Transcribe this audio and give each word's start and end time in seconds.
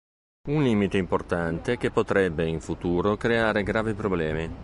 Un 0.47 0.63
limite 0.63 0.97
importante 0.97 1.77
che 1.77 1.91
potrebbe, 1.91 2.47
in 2.47 2.59
futuro, 2.59 3.17
creare 3.17 3.61
gravi 3.61 3.93
problemi. 3.93 4.49